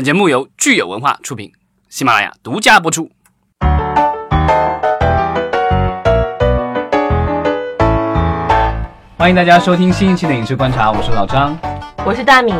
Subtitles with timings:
[0.00, 1.52] 本节目由聚友文化出品，
[1.90, 3.10] 喜马拉雅独家播出。
[9.18, 11.54] 欢迎大家收听新一期的影视观察，我是老张。
[12.02, 12.50] 我是大米，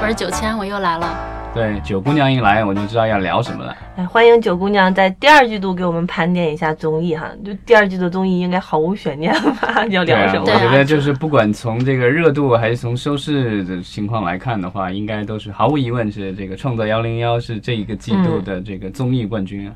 [0.00, 1.33] 我是九千，我又来了。
[1.54, 3.76] 对，九姑娘一来，我就知道要聊什么了。
[3.94, 7.30] 哎，欢迎九姑娘在第二季度给我们盘点一下综艺哈。
[7.44, 9.86] 就第二季度综艺应该毫无悬念吧？
[9.88, 10.44] 要聊什么？
[10.52, 19.74] 我觉得就是不管从这个热度还是从收视的情况来看的话，应该都是毫无疑问是这个《创造幺零幺》是这一个季度的这个综艺冠军啊。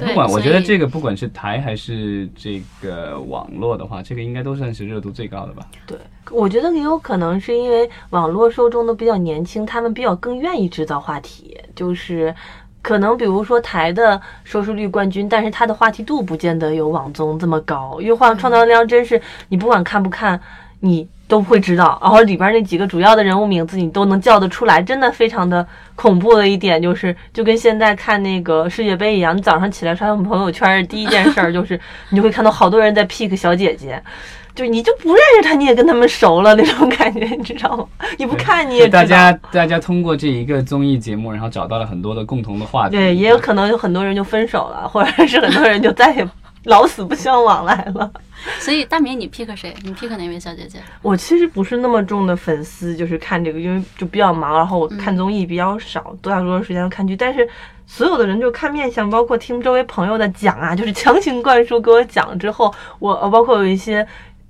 [0.00, 5.66] 不管我觉得这个不管是台还是这个网络的话，这个应该都算是热度最高的吧？
[5.86, 5.96] 对，
[6.30, 11.56] 我觉得也有可能是因为网络受众都比较年轻，他们比较更愿意制造话题。
[11.74, 12.34] 就是
[12.82, 18.00] 可能比如说台的收视率冠军，但是它的话题度不见得有网综这么高。
[18.00, 20.40] 因为《创创造量》真是你不管看不看，
[20.80, 21.08] 你。
[21.26, 34.00] 都会知道，然后里边那几个主要的人物名字你都能叫得出来，真的非常的恐怖的一点就是，就跟现在看那个世界杯一样，你早上起来刷我们朋友圈，第一件事儿就是，你就会看到好多人在 pick 小姐姐，
[34.54, 37.86] 就你就不认识她，你也跟他们熟了那种感觉，你知道吗？
[38.18, 42.96] 你不看你也大家大家通过这一个综艺节目，然后找到了很多的共同的话题。
[42.96, 46.28] 对，也有可能有很多人就分手了，或者是很多人就再也
[46.64, 48.10] 老死不相往来了。
[48.60, 49.74] 所以大明，你 pick 谁？
[49.82, 50.78] 你 pick 哪位小姐姐？
[51.00, 57.16] 我其实不是那么重的粉丝，就是看这个，因为就比较忙，然后我看综艺比较少，多大多数时间都看剧。
[57.16, 57.48] 但是
[57.86, 64.06] 所有的人就看面相，包括听周围朋友的讲啊，就是强行灌输给我讲之后，我包括有一些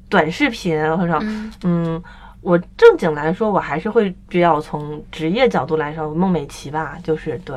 [0.08, 1.20] 短视频或者
[1.62, 2.02] 嗯。
[2.44, 7.56] 我正经来说，我还是会比较从职业角度来说，孟美岐吧，就是对，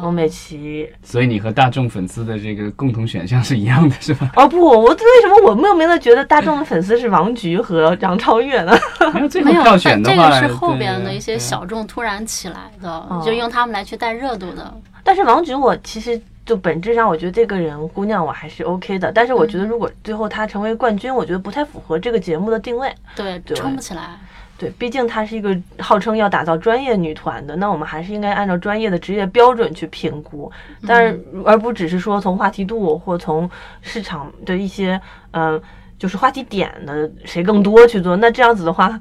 [0.00, 0.88] 孟美岐。
[1.02, 4.30] 所以你和大众粉丝的这个共同选项是一样的，是吧？
[4.36, 8.72] 哦不，我为什么我莫名的觉得大众的粉丝是王菊和杨超越呢？
[9.12, 14.72] 没有最后票选的话，这个是后边的一些小众突然起来的，就用他们来去带热度的。
[15.02, 16.20] 但是王菊，我其实。
[16.44, 22.92] 就本质上，我觉得这个人姑娘我还是 OK 的，但是我觉得如果最后她成为冠军，我觉得不太符合这个节目的定位。
[23.14, 24.18] 对，撑不起来。
[24.58, 30.50] 对，毕竟她是一个号称要打造专业女团的，那我们还是应该按照专业的职业标准去评估，
[30.86, 33.48] 但是而不只是说从话题度或从
[33.80, 35.00] 市场的一些
[35.32, 35.60] 嗯，
[35.98, 38.16] 就是话题点的谁更多去做。
[38.16, 38.98] 那这样子的话，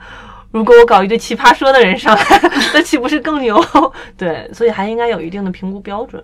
[0.51, 2.23] 如果我搞一堆奇葩说的人上来，
[2.73, 3.63] 那岂不是更牛？
[4.17, 6.23] 对，所以还应该有一定的评估标准。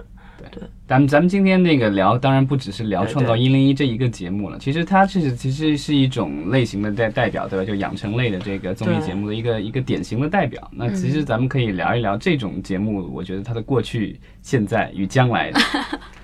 [0.51, 7.65] 对，咱们咱们今天那个聊，当然不只是聊《创造一零一》这一个节目了，其实它是其实是一种类型的代代表，对吧？
[7.65, 10.69] 就养成类的这个综艺节目的一个一个典型的代表。
[10.71, 15.51] 那其实咱们可以聊一聊这种节目，我觉得它的过去、现在与将来。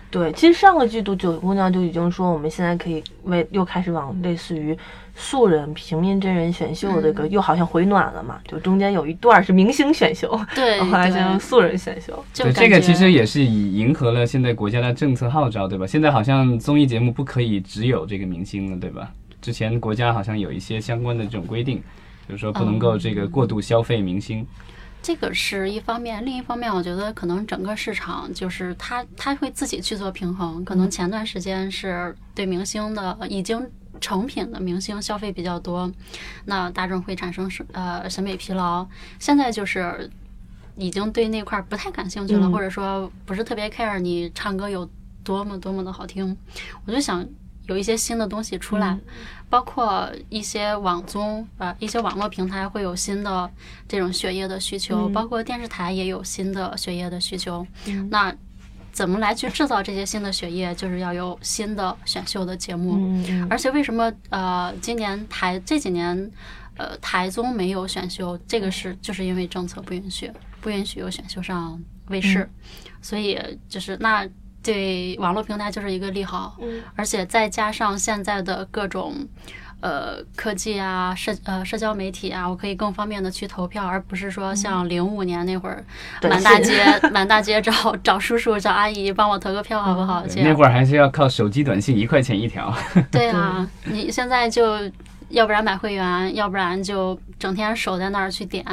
[0.09, 4.77] 对，其实上个季度九姑娘就已经说，我们现在可以为又开始往类似于
[5.15, 8.39] 素人平民真人选秀这个，又好像回暖了嘛。
[8.47, 12.23] 就中间有一段是明星选秀， 对，后来成素人选秀。
[12.33, 15.85] 对，这个其实也是以迎合了现在国家的政策号召，对吧？
[15.85, 19.11] 现在好像综艺节目不可以只有这个明星了，对吧？
[19.41, 21.81] 之前国家好像有一些相关的这种规定，
[22.27, 24.45] 就是说不能够这个过度消费明星。
[25.01, 30.63] 这个是一方面，另一方面，我觉得可能整个市场就是他他会自己去做平衡。
[30.63, 33.69] 可能前段时间是对明星的已经
[34.03, 35.89] 成品的明星消费比较多，
[36.45, 38.85] 那大众会产生审呃审美疲劳。
[39.17, 40.09] 现在就是
[40.75, 44.87] 已经对那块不太感兴趣了，或者说不是特别 care 你唱歌有
[45.23, 46.37] 多么多么的好听。
[46.85, 47.25] 我就想。
[47.65, 48.99] 有一些新的东西出来，
[49.49, 53.49] 包括一些网综，呃，一些网络平台会有新的
[53.87, 57.65] 这种血液的需求，包括电视台也有新的血液的需求。
[58.09, 58.35] 那
[58.93, 60.73] 怎么来去制造这些新的血液？
[60.75, 63.21] 就是要有新的选秀的节目。
[63.49, 66.31] 而且为什么呃，今年台这几年
[66.77, 68.37] 呃台综没有选秀？
[68.47, 70.31] 这个是就是因为政策不允许，
[70.61, 71.77] 不允许有选秀上
[72.07, 72.49] 卫视，
[73.01, 73.37] 所以
[73.67, 74.25] 就是那。
[74.65, 76.57] 对网络平台就是一个利好，
[76.95, 79.13] 而且再加上现在的各种
[79.83, 85.83] 呃科技啊、社呃社交媒体啊，我可以更方便的去投票，而不是说像零五年那会儿
[86.21, 87.71] 满大街 满大街找
[88.01, 90.23] 找叔叔找阿姨帮我投个票好不好？
[90.37, 92.73] 那会儿还是要靠手机短信一块钱一条。
[93.11, 94.63] 对啊， 你现在就。
[95.29, 98.63] 要不然买会员，要不然就整天守在那儿去点，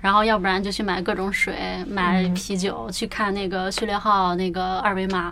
[0.00, 1.54] 然后要不然就去买各种水、
[1.86, 5.30] 买啤酒，去看那个序列号那个二维码，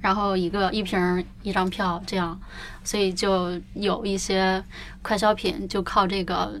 [0.00, 2.38] 然后一个一瓶一张票这样，
[2.90, 4.60] 所以就有一些
[5.00, 6.60] 快消品就靠这个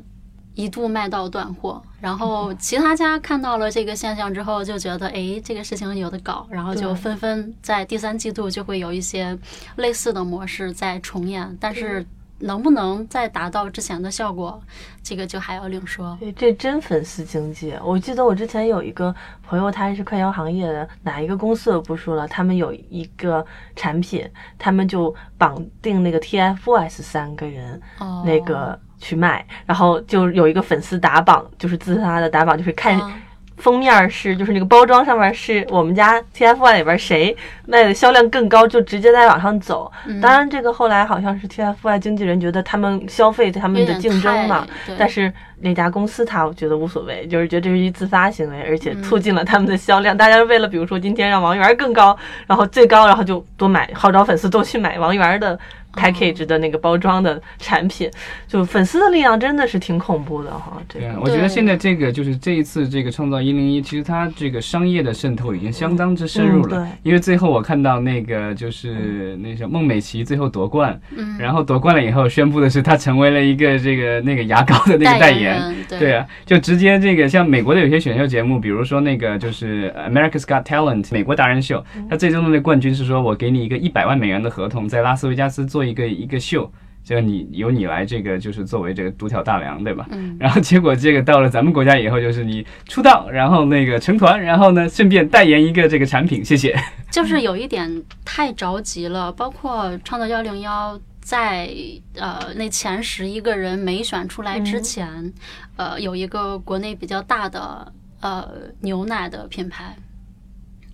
[0.54, 9.36] 一度卖到断货，然后其他家看到了这个现象之后就觉得哎这个事情有的搞，然后就纷纷在第三季度就会有一些
[9.74, 12.06] 类似的模式在重演，但是。
[12.40, 14.60] 能不能再达到之前的效果，
[15.02, 16.16] 这个就还要另说。
[16.20, 17.74] 对，这真粉丝经济。
[17.84, 23.44] 我记得我之前有一个朋友，他是快销行业的，哪一个公司我不说了，他们有一个
[23.76, 24.28] 产品，
[24.58, 33.12] 他们就绑定那个 TFBOYS 三个人，哦，那个去卖，然后就有一个粉丝打榜，就是自发的打榜，就是看啊
[33.60, 37.36] 封面是，就是那个包装上面是我们家 TFBOYS 里边谁
[37.66, 39.90] 卖的销量更高，就直接在往上走。
[40.06, 44.66] 嗯当然，这个后来好像是 TFBOYS 经纪人觉得他们消费他们的竞争嘛
[44.98, 50.16] 但是那家公司他我觉得无所谓，就是觉得这是一自发行为，而且嗯促进了他们的销量。
[50.16, 52.16] 大家为了比如说今天让王源更高，
[52.46, 55.58] 然后最高，然后就多买，号召粉丝都去买王源的
[55.94, 58.10] package 的那个包装的产品，
[58.46, 60.80] 就粉丝的力量真的是挺恐怖的哈。
[60.88, 66.78] 这个，对啊我觉得现在这个就是这一次这个创造一零一，其实它这个商业的渗透已经相当之深入了。
[66.78, 75.74] 嗯对因为最后我看到那个就是那个孟美岐最后夺冠，嗯，然后夺冠了以后宣布的是她成为了一个这个那个牙膏的那个代代言。
[75.88, 86.70] 对对啊，就直接这个像美国的有些选秀节目，比如说那个就是 America's Got Talent 美国达人秀，它最终的那冠军是说我给你一个一百万美元的合同，在拉斯维加斯做一个一个秀，
[87.04, 90.06] 这个你由你来这个就是作为这个独挑大梁，对吧？
[90.10, 96.76] 嗯， 然后结果这个到了咱们国家以后，就是你出道，然后那个成团，然后呢顺便代言一个这个产品，谢谢。
[97.10, 101.00] 就是有一点太着急了，包括创造幺零幺。
[101.22, 101.70] 在
[102.14, 105.32] 呃那前十一个人没选出来之前，
[105.76, 108.48] 呃有一个国内比较大的呃
[108.80, 109.94] 牛奶的品牌，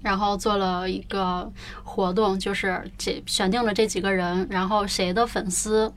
[0.06, 5.92] 然后做了一个活动，就是这选定了这几个人，然后谁的粉丝。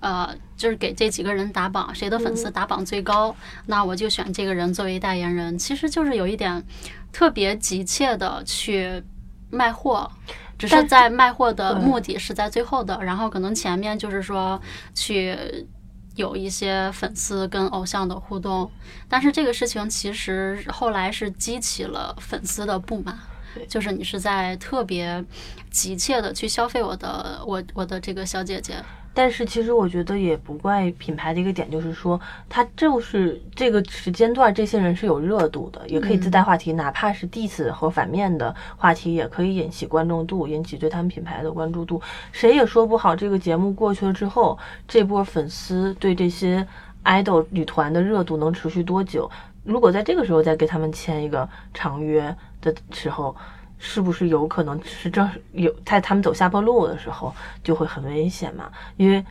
[0.00, 3.34] 呃，就是给这几个人打榜，谁的粉丝打榜最高，
[3.64, 5.58] 那我就选这个人作为代言人。
[5.58, 6.62] 其实就是有一点
[7.10, 9.02] 特别急切的去
[9.50, 10.10] 卖货，
[10.58, 14.60] 只是在卖货的目的是在最后的，然后可能前面就是说
[14.94, 15.34] 去
[16.16, 18.70] 有一些粉丝跟偶像的互动，
[19.08, 23.18] 但是这个事情其实后来是激起了粉丝的不满。
[23.68, 25.24] 就是你是在特别
[25.70, 28.74] 急切的去消费我的我我的这个小姐姐，
[29.12, 42.00] 但是其实我觉得也不怪品牌的一个点，就是说它就是这个时间段，这些人是有热度的，也可以自带话题，哪怕是 diss 和反面的话题，也可以引起关注度，引起对他们品牌的关注度。
[42.32, 44.58] 谁也说不好，这个节目过去了之后，
[44.88, 46.66] 这波粉丝对这些
[47.04, 49.30] idol 女团的热度能持续多久？
[49.62, 53.34] 如果在这个时候再给他们签一个长约的时候，
[53.78, 58.64] 是不是有可能是正有在他们走下坡路的时候就会很危险嘛？
[58.96, 59.24] 因为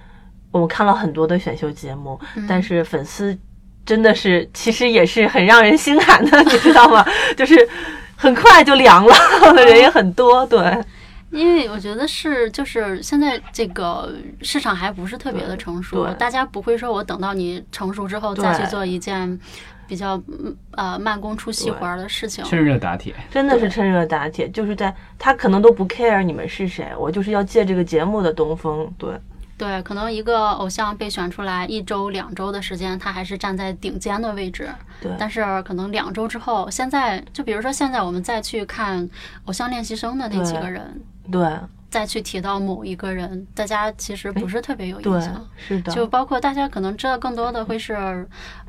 [0.51, 3.37] 我们看了很多的选秀节目，但是粉丝
[3.85, 7.03] 真的是其实也是很让人心寒的， 你知道吗？
[7.35, 7.67] 就是
[8.15, 9.15] 很快就凉了，
[9.65, 10.83] 人也很多，对。
[11.31, 14.13] 因为我觉得是，就是现在这个
[14.43, 19.39] 市场还不是特别的成熟，大家不会说我等到你成熟之后再去做一件
[19.87, 22.43] 比较嗯呃慢工出细活儿的事情。
[22.45, 29.13] 趁热打铁，真的是趁热打铁，就是在他可能都不 care 你们是谁，我就是要借这个节目的东风，对。
[29.55, 34.67] 对，可能一个偶像被选出来一周、两周的时间，他还是站在顶尖的位置。
[34.99, 39.07] 对但是可能两周之后，现在就比如说现在我们再去看
[39.45, 40.99] 《偶像练习生》的那几个人，
[41.31, 41.47] 对
[41.93, 47.93] 再去提到某一个人，大家其实不是特别有印象。，是的，就包括大家可能知道更多的会是，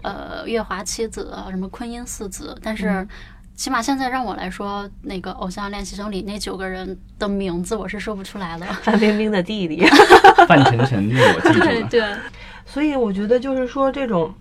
[0.03, 3.09] 呃，月华七子啊，什么昆音四子，但是嗯
[3.55, 8.67] 起码现在让我来说，那个偶像练习生里那九个人的名字我是说不出来了。
[8.83, 9.87] 范冰冰的弟弟。
[10.47, 11.89] 范丞丞这个我记住 了。
[11.89, 12.15] 对，
[12.67, 14.35] 所以我觉得就是说，这种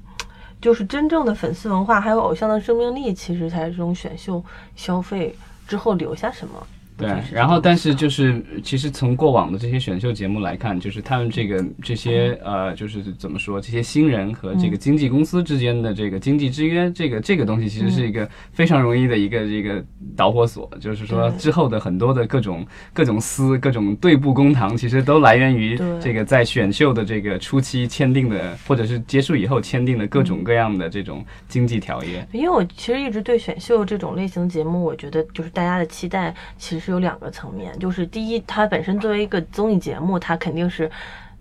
[0.59, 4.43] 就是真正的粉丝文化，还有偶像的生命力，其实才是这种选秀
[4.75, 5.33] 消费
[5.65, 6.67] 之后留下什么。
[7.03, 12.63] 对然后但是就是，其实从过往的这些选秀节目来看，就是他们这个这些嗯。
[12.63, 19.83] 呃，就是怎么说，这些新人和这个经纪公司之间的这个经济制约，这个这个东西其实是一个非常容易的一个这个
[20.15, 20.69] 导火索。
[20.79, 30.25] 就是说之后的很多的各种各种私、各种对簿公堂，其实都来源于这个在选秀的这个初期签订的，或者是结束以后签订的各嗯。
[30.25, 32.25] 种各样的这种经济条约。
[32.31, 40.89] 因为我其实一直对选秀这种类型节目，我觉得就是大家的期待其实有两个层面，就是第一，它本身作为一个综艺节目，它肯定是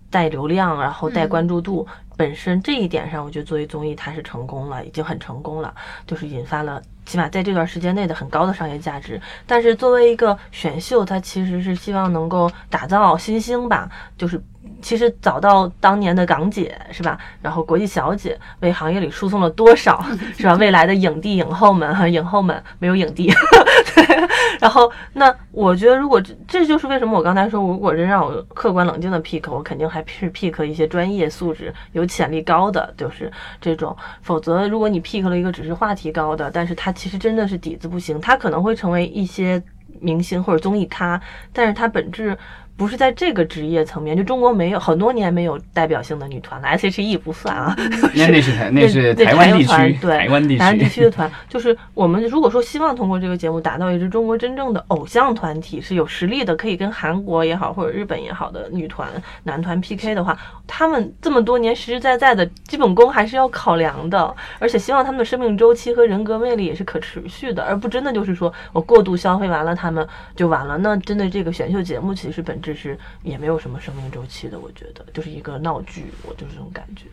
[0.09, 5.73] 带流量，然后带关注度，本身这一点上，我觉得作为综艺它是成功了，已经很成功了，
[6.05, 9.21] 就是引发了起码在这段时间内的很高的商业价值。
[9.47, 14.41] 但是作为一个选秀，它其实是希望能够打造新星吧，就是。
[14.81, 17.17] 其实早到当年的港姐是吧？
[17.41, 20.03] 然后国际小姐为行业里输送了多少
[20.37, 20.55] 是吧？
[20.55, 23.31] 未来的影帝影后们哈，影后们没有影帝。
[23.95, 24.27] 对，
[24.59, 33.95] 然后那我觉得，如果这这就是为什么我刚才说，如果真让我客观冷静的 pick，我肯定还是 pick 一些专业素质、有潜力高的，就是这种。
[34.21, 39.61] 否则，如果你 pick 了一个只是话题高的，但是他其实真的是底子不行，他可能会成为一些
[39.99, 41.19] 明星或者综艺咖，
[41.51, 42.37] 但是他本质。
[42.75, 47.75] 不是在这个职业层面，就中国没有很多年没有代表性的女团了，S.H.E 不算啊。
[48.15, 59.07] 那那是台 那是台湾地区，对台湾地区台湾地区的团，就是我们如果说希望通过这个节目打造一支中国真正的偶像团体，是有实力的，可以跟韩国也好或者日本也好的女团
[59.43, 70.75] 男团 P.K 的话，他们这么多年实实在在的基本功还是要考量的，而且希望他们的生命周期和人格魅力也是可持续的，而不真的就是说我过度消费完了他们就完了。
[70.79, 72.59] 那真的这个选秀节目其实本。
[72.63, 77.07] 这是也没有什么生命周期的，我觉得就是一个闹剧，我就是这种感觉。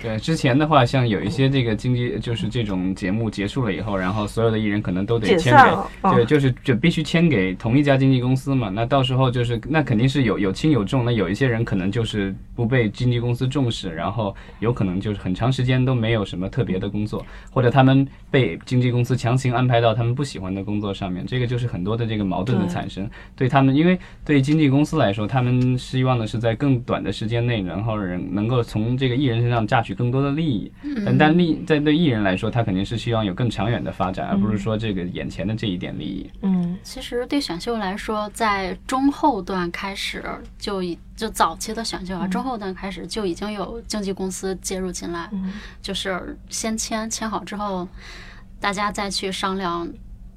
[0.00, 5.52] 对，之前的话，像有一些这个经济，就是这种节目结束了以后，然后所有的艺人可能都得签
[6.02, 8.68] 给，对，就是就必须签给同一家经纪公司嘛。
[8.68, 23.10] 那到时候就是那肯定是有有轻有重，那有一些人可能就是不被经纪公司重视，然后有可能就是很长时间都没有什么特别的工作，或者他们被经纪公司强行安排到他们不喜欢的工作上面，这个就是很多的这个矛盾的产生。
[23.34, 29.87] 对他们，因为对经纪公司来说，他们希望的是在更短的时间内，然后人能够从这个艺人身上榨取。
[29.88, 30.70] 取更多的利益，
[31.04, 36.30] 但但利在对艺人来说，他肯定是希望有更长远的发展，而不是说这个眼前的这一点利益。
[36.42, 40.22] 嗯，其实对选秀来说，在中后段开始
[40.58, 45.30] 就已就早期的选秀啊，中后段开始就已经有经纪公司介入进来，
[45.80, 47.88] 就是先签签好之后，
[48.60, 49.88] 大家再去商量。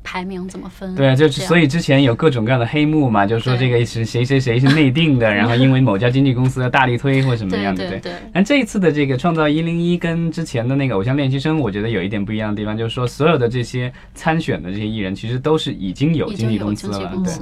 [0.04, 0.96] 排名怎么分？
[0.96, 8.14] 对啊，就所以之前有各种各样的黑幕嘛，就是说这个是谁谁谁是内定的，然后因为某家经纪公司大力推或什么样的，对对。
[8.34, 17.34] 但这一次的这个创造一零一跟之前的那个偶像练习生，我觉得有一点不一样的地方，就是说所有的这些参选的这些艺人，其实都是已经有经纪公司了，对。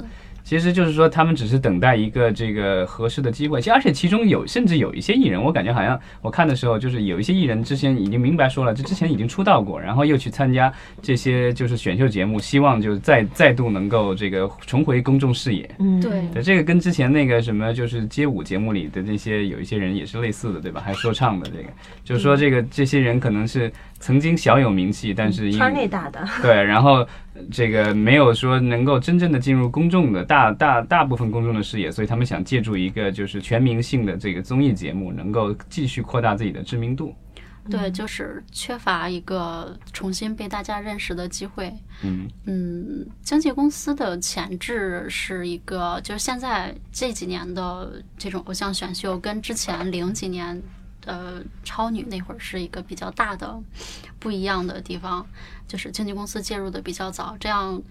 [0.50, 3.60] 其实就是说，他们只是等待一个这个合适的机会。
[3.60, 15.70] 其实，而且其中有甚至有一些艺人，我感觉好像我看的时候，就是有一些艺人之前已经明白说了，就之前已经出道过，然后又去参加这些就是选秀节目，希望就再再度能够这个重回公众视野。
[15.78, 16.42] 嗯，对。
[16.42, 20.82] 这个跟之前那个什么就是街舞节目里的那些有一些人也是类似的，对吧？
[20.84, 21.68] 还说唱的这个，
[22.02, 23.72] 就是说这个这些人可能是。
[24.00, 27.06] 曾经小有名气，但是圈内大的 对，然后
[27.52, 37.14] 这个没有说能够真正的进入公众的大大大部分公众的视野，所以他们想借助一个就是全民性的这个综艺节目，能够继续扩大自己的知名度。
[37.68, 41.70] 对，就是缺乏一个重新被大家认识的机会。
[42.02, 50.60] 嗯嗯，经纪公司的潜质是一个，就是现在这几年的这种偶像选秀，跟之前零几年。
[51.10, 53.60] 呃，超女那会儿是一个比较大的
[54.20, 55.26] 不一样的地方，
[55.66, 57.82] 就是经纪公司介入的比较早，这样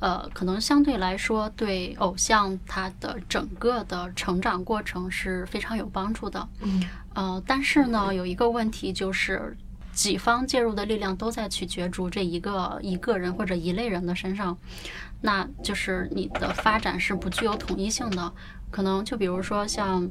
[0.00, 6.48] 呃，可能相对来说对偶像他的整个的成长过程是非常有帮助的。
[6.62, 6.82] 嗯，
[7.14, 9.56] 呃，但是呢，有一个问题就是
[9.92, 14.58] 几方介入的力量都在去角逐这一个一个人或者一类人的身上，
[15.20, 18.32] 那就是你的发展是不具有统一性的，
[18.72, 20.10] 可能就比如说像。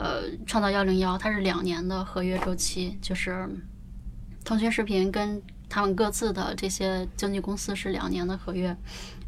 [0.00, 3.46] 呃，创造幺零幺，它是两年的合约周期，就是
[4.42, 8.74] 腾讯视频跟他们各自的这些经纪公司是两年的合约，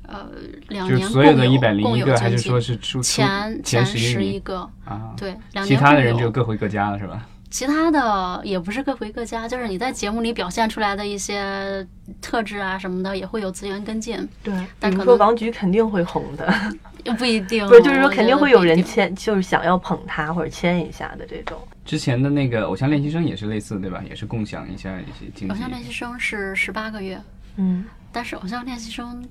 [0.08, 0.30] 呃，
[0.68, 5.12] 两年共有的一百零一个，还是说是出前前十一个啊？
[5.14, 5.36] 对，
[5.66, 7.28] 其他的人就各回各家了，是吧？
[7.52, 11.86] 其他的也不是各回各家，就是你在节目里表现出来的一些
[12.18, 14.26] 特质啊什么的，也会有资源跟进。
[14.42, 16.50] 对，但可能说王菊肯定会红的，
[17.18, 17.68] 不一定。
[17.68, 21.58] 不是，就是说肯定会有人签，就是想要捧他或者签一下的这种。
[21.84, 24.02] 之前的那个偶像练习生也是类似，对吧？
[24.08, 27.20] 也是共享一下一些经偶像练习生是十八个月，
[27.56, 29.22] 嗯，但是偶像练习生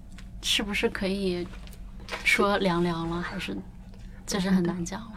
[0.44, 1.48] 是不是可以
[2.24, 3.58] 说凉凉了，还是
[4.28, 5.14] 这是很难讲了。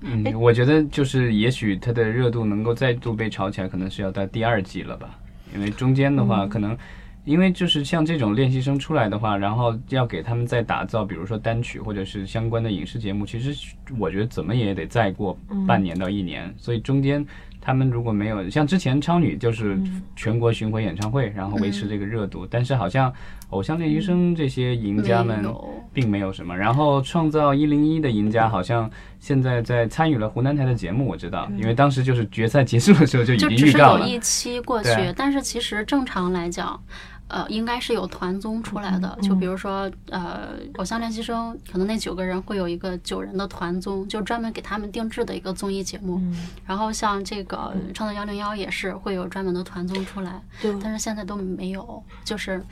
[0.00, 5.18] 嗯，我觉得就是也许它的热度能够再度被炒起来，可能是要到第二季了吧？
[5.54, 6.76] 因为中间的话，可能
[7.24, 17.24] 因为就是像这种练习生出来的话，然后要给他们再打造，比如说单曲或者是相关的影视节目，其实我觉得怎么也得再过半年到一年，所以中间
[17.60, 19.78] 他们如果没有像之前超女就是
[20.16, 23.12] 全国巡回演唱会，然后维持这个热度，但是好像
[23.50, 25.44] 偶像练习生这些赢家们
[25.92, 26.56] 并没有什么。
[26.56, 33.98] 然后创造一零一的赢家好像现在在参与了湖南台的节目，我知道，因为当时就是决赛结束的时候就已经预告了。
[33.98, 36.80] 只是有一期过去对，但是其实正常来讲。
[37.28, 46.20] 呃，应该是有团综出来的，就比如说，呃，偶像练习生，可能那九个人会有一个九人的团综，就专门给他们定制的一个综艺节目。
[46.66, 50.74] 然后像这个创造幺零幺也是会有专门的团综出来，对。
[50.82, 52.64] 但是现在都没有，就是、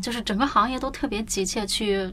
[0.00, 2.08] 就是整个行业都特别急切去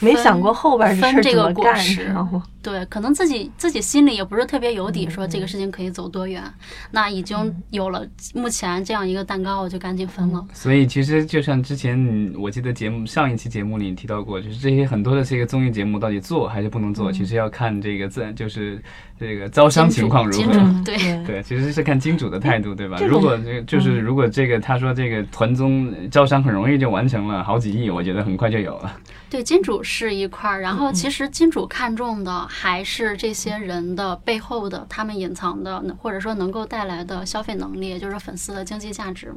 [0.00, 2.42] 没想过后边的事儿分这个怎么干？
[2.64, 6.42] 对，可能自己自己心里也不是特别有嗯底，说这个事情可以走多远。
[6.90, 10.42] 那已经有了目前这样一个蛋糕，我就赶紧分了。
[10.54, 18.82] 所以其实就像之前嗯我记得节目上一期节目里提到过，就是这些很多的这个综艺节目到底做还是不能做，其实要看这个自然就是
[19.18, 20.38] 这个招商情况如何。
[20.38, 22.98] 金主嗯对对，其实是看金主的态度，对吧？
[22.98, 28.96] 如果这个就是如果这个他说这个团综招商很容易就完成了好几亿，我觉得很快就有了。
[29.30, 39.32] 对，金主是一块儿，然嗯后其实金主看重的还是这些人的背后的他们隐藏的，或者说能够带来的消费能力，也就是粉丝的经济价值。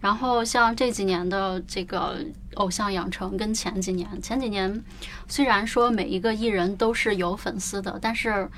[0.00, 2.16] 然后像这几年的这个
[2.54, 4.82] 偶像养成，跟前几年，前几年
[5.26, 8.48] 虽然说每一个艺人都是有粉丝的，但是。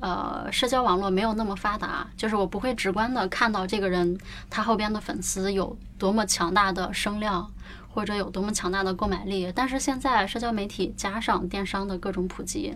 [0.00, 4.18] 呃，社交网络没有那么发达，就是我不会直观的看到这个人
[4.50, 7.50] 他后边的粉丝有多么强大的声量，
[7.88, 9.50] 或者有多么强大的购买力。
[9.54, 12.74] 但是现在社交媒体加上电商的各种普及，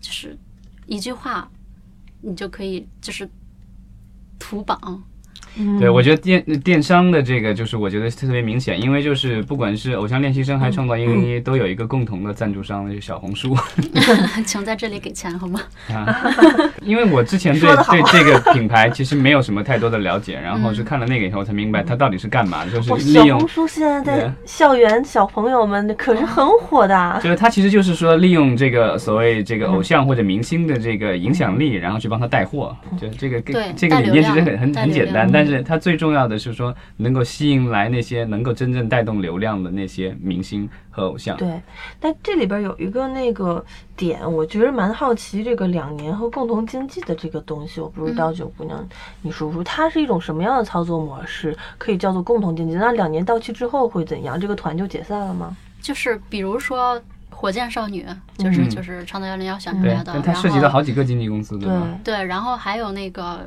[0.00, 0.38] 就是
[0.86, 1.50] 一句话，
[2.20, 3.28] 你就可以就是
[4.38, 5.02] 图榜。
[5.58, 13.56] 嗯对，我觉得电电商的这个就是我觉得特别明显，因为就是不管是偶像练习生还是创造一零一，都有一个共同的赞助商，就是小红书。
[14.46, 15.60] 请在这里给钱好吗？
[15.92, 16.32] 啊，
[16.82, 23.48] 因为我之前对对这个品牌其实没有什么太多的了解， 然后是看了那个以后才明白它到底是干嘛的，就是，利用小红。
[23.48, 27.20] 书现在在校园小朋友们可是很火的。
[27.22, 32.76] 就是它其实就是说利用这个所谓这个偶像或者明星的这个影响力，然后去帮他带货。
[33.00, 41.36] 就是这个对这个理念其实很很很简单，但是它最重要的是说能够吸引来那些能够真正带动流量的那些明星和偶像。
[41.36, 41.60] 对，
[41.98, 43.64] 但这里边有一个那个
[43.96, 48.86] 点，我觉得蛮好奇，这个两年和共同经济的这个东西，我不知道九姑娘，
[49.22, 52.74] 你说说它是一种什么样的操作模式，可以叫做共同经济？
[52.74, 54.38] 那两年到期之后会怎样？
[54.38, 55.56] 这个团就解散了吗？
[55.80, 57.00] 就是比如说
[57.30, 58.04] 火箭少女，
[58.36, 63.44] 就是、嗯就是创造幺零幺选出对来，的，它涉及到好几个经纪公司，对对吧？，对，然后还有那个。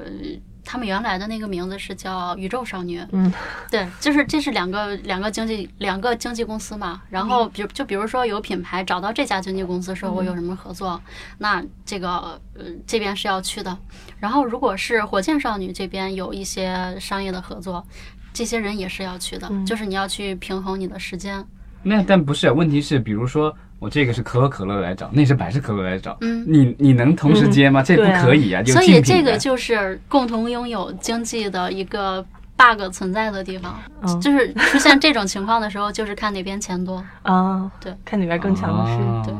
[0.64, 3.32] 他们原来的那个名字是叫宇宙少女，嗯，
[3.70, 7.02] 对，就是这是两个两个经纪两个经纪公司嘛。
[7.10, 11.02] 然后比如就比如说有品牌找到这家经纪公司说我有什么合作，
[11.38, 13.78] 那这个呃这边是要去的。
[14.20, 17.86] 然后如果是火箭少女这边有一些商业的合作，
[18.32, 21.44] 这些人也是要去的，就是你要去平衡你的时间。
[21.84, 26.46] 那但不是，问题是，比如说我这个是可口可乐来找，那是百事可乐来找，嗯。
[26.48, 27.82] 你你能同时接吗？
[27.82, 32.24] 这不可以啊，有所以这个就是共同拥有经济的一个
[32.56, 37.04] bug 存在的地方，嗯 就是出现这种情况的时候，就是看哪边钱多。
[37.24, 38.94] 啊，对，看哪边更强势。
[39.02, 39.24] 哦。
[39.26, 39.34] 对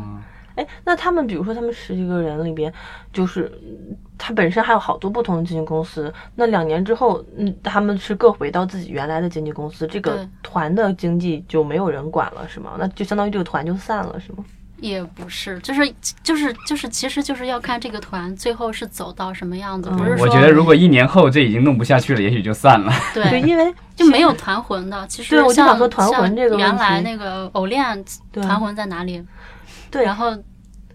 [0.56, 2.72] 哎，那他们比如说他们十几个人里边，
[3.14, 6.14] 就是嗯他本身还有好多不同的经纪公司。
[6.36, 12.74] 那两年之后，嗯，他们是各回到自己原来的经纪公司，这个团的经济就没有人管了，是吗？
[12.78, 14.44] 那就相当于这个团就散了，是吗？
[14.78, 22.92] 也不是，就是就是就是，其实就是要看这个团最后是走到什么样子，嗯不是说我觉得如果一年后这已经弄不下去了，也许就散了。
[23.14, 25.06] 对，因为 就没有团魂的。
[25.08, 29.24] 其实对我就想说团魂这个原来那个偶练团魂在哪里？
[29.92, 30.36] 对然后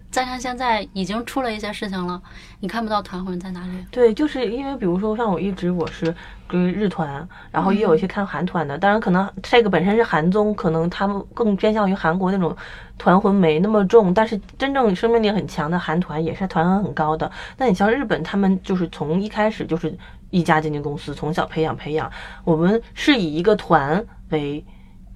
[0.09, 2.19] 再看现在已经出了一些事情了，
[2.59, 3.85] 你看不到团魂在哪里。
[3.91, 6.15] 对，就是因为比如说像我一直我是
[6.49, 12.55] 追日团，然后也有一些看韩团的，当然可能这个本身是韩综，可能他们更偏向于韩国那种
[12.97, 17.29] 团魂没那么重，但是真正生命力很强的韩团也是团魂很高的。
[17.57, 19.95] 那你像日本，他们就是从一开始就是
[20.31, 22.09] 一家经纪公司从小培养培养，
[22.43, 24.65] 我们是以一个团为。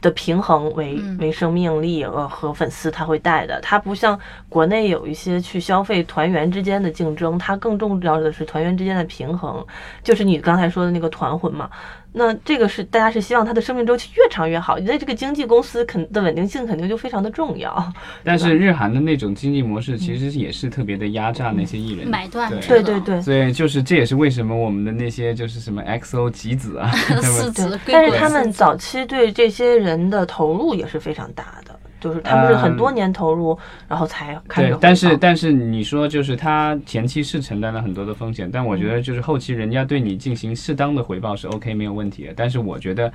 [0.02, 9.66] 的平衡为嗯为生命力呃和粉丝他会带的，它不像国内有一些去消费团员之间的竞争，它更重要的是团员之间的平衡，
[10.04, 11.70] 就是你刚才说的那个团魂嘛。
[12.14, 17.94] 那这个是大家是希望它的生命周期越长越好，你在这个经纪公司肯的稳定性肯定就非常的重要。
[18.24, 22.08] 但是日韩的那种经济模式，其实也是特别的压榨那些艺人。
[22.08, 23.22] 买断对对对对。
[23.22, 26.92] 所以就是这也是为什么我们的那些就是什么 XO 吉子啊，
[27.88, 42.34] 但是他们早期对这些人的投入也是非常大的，就是他们是很多年投入，然后才开始对，但是但是你说就是他前期是承担了很多的风险，但我觉得就是后期人家对你进行适当的回报是 OK 没有问题的。
[42.36, 43.14] 但是我觉得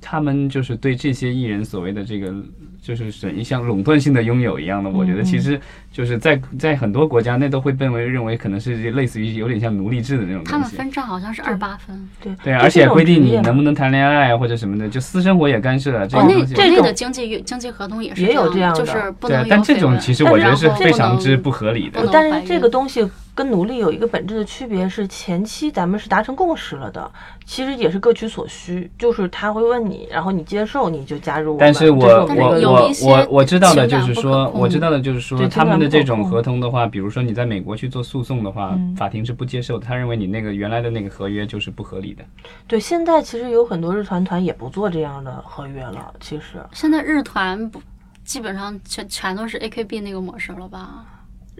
[0.00, 2.34] 他们就是对这些艺人所谓的这个
[2.82, 5.60] 就是等于像垄断性的拥有一样的，我觉得其实
[5.92, 10.76] 就是在在很多国家那都会被为认为可能是类似于有点像奴隶制的那种他东西。
[10.76, 12.08] 们分账好像是二八分。
[12.22, 16.06] 对对，而且规定你能不能谈恋爱或者什么的，就私生活也干涉了。
[16.06, 27.10] 这国内个东西这种国内的经济经济合同也是也有这样的就是不能，但这种其实我觉得是非常之不合理的但是这个东西跟奴隶有一个本质的区别是，前期咱们是达成共识了的，
[27.46, 31.58] 其实也是各取所需，就是他会问你，然后你接受你就加入我。
[31.58, 42.24] 但是我但是我我我我知道的就是说，我知道的就是说，他们的这种合同的话，比如说你在美国去做诉讼的话，嗯法庭是不接受的，他认为你那个原来的那个合约就是不合理的。
[42.66, 46.58] 对，现在其实有很多日团团也不做这样的合约了，其实。
[46.72, 47.80] 现在日团不
[48.24, 51.04] 基本上全全都是 AKB 那个模式了吧？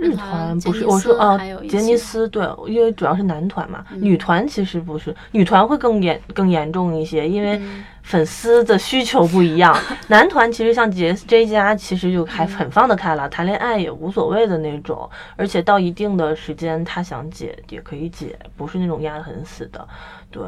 [0.00, 9.76] 日团团不是，我说哦杰尼斯对，因为主要是男团嘛，嗯女团其实不是，女团会更严更严重一些，因为嗯粉丝的需求不一样。
[10.08, 19.86] 男团其实像 J J 家，其实就还很放得开了，谈恋爱也无所谓的那种，而且到一定的时间他想解也可以解，不是那种压得很死的，
[20.30, 20.42] 对。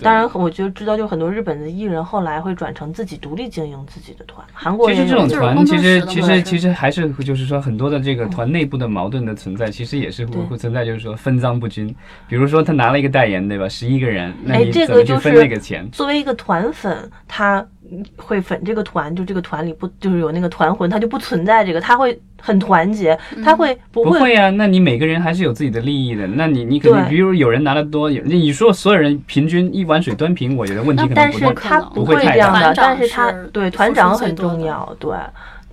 [0.00, 11.86] 当然，我就知道，就很多日本的艺人后来会转成自己独立经营自己的团，韩国其实这种团，其实其实其实还是就是说很多的这个团内部的矛盾的存在，其实也是会会存在，就是说分赃不均。
[12.28, 13.68] 比如说他拿了一个代言，对吧？
[13.68, 15.88] 十一个人，那哎你怎么去分这个就是那个钱？
[15.90, 17.64] 作为一个团粉，他
[18.16, 26.26] 会粉这个团，就这个团里不就是有那个团魂，他就不存在这个，他会很团结，他会不会不会呀、那你每个人还是有自己的利益的。
[26.26, 31.44] 那你你可能比如有人拿的多，有你说所有人平均一碗水端平，我觉得问题可能但是。
[31.54, 35.14] 他不会太大会这样的，但是他对团长很重要，对。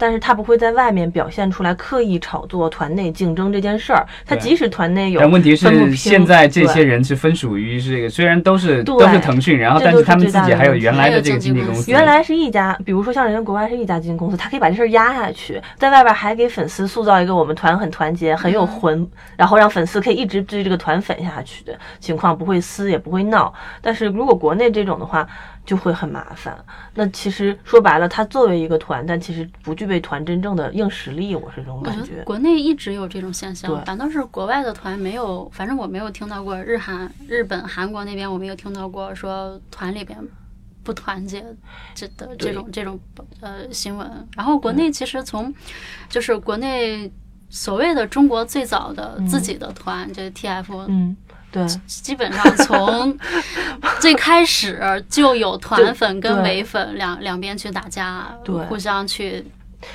[0.02, 4.04] 但是他不会在外面表现出来刻意炒作团内竞争这件事儿。
[4.26, 11.92] 他即使团内有但问题是，现在这些人是分属于这个，虽然都是都是腾讯，然后但是他们自己还有原来的这个经纪公司。
[11.92, 23.54] 原来是一家，比如说像人家国外是一家经纪公司，他可以把这事儿压下去，在外边还给粉丝塑造一个我们团很团结、很有魂，然后让粉丝可以一直追这个团粉下去的情况，不会撕也不会闹。
[23.82, 25.28] 但是如果国内这种的话，
[25.64, 26.58] 就会很麻烦。
[26.96, 32.24] 那其实说白了，他作为一个团，但其实不具备团真正的硬实力，我是这种感觉觉。
[32.24, 40.18] 国内一直有这种现象，反倒是国外的团没有，反正我没有听到过日韩、日本、韩国那边我没有听到过说团里边
[40.84, 41.46] 不团结
[41.94, 43.00] 这的这种这种
[43.42, 44.28] 呃新闻。
[44.36, 45.54] 然后国内其实从
[46.10, 47.12] 就是国内
[47.50, 51.16] 所谓的中国最早的自己的团，这 TF，嗯，
[51.52, 53.18] 对，基本上从
[54.00, 59.46] 最开始就有团粉跟对伪粉两两边去打架，对互相去